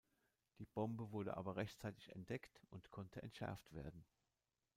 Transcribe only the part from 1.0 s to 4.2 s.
wurde aber rechtzeitig entdeckt und konnte entschärft werden.